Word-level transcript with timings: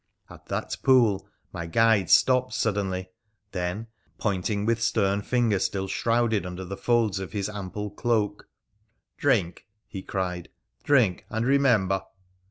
At 0.31 0.47
that 0.47 0.77
pool 0.81 1.29
my 1.53 1.67
guide 1.67 2.09
stopped 2.09 2.55
suddenly, 2.55 3.11
then, 3.51 3.85
pointing 4.17 4.65
with 4.65 4.81
stern 4.81 5.21
finger 5.21 5.59
still 5.59 5.87
shrouded 5.87 6.43
under 6.43 6.65
the 6.65 6.75
folds 6.75 7.19
of 7.19 7.33
hia 7.33 7.43
ample 7.53 7.91
cloak 7.91 8.49
—'Drink!' 9.19 9.67
he 9.95 10.01
cried.' 10.01 10.49
Drink 10.83 11.27
and 11.29 11.45
remember 11.45 12.01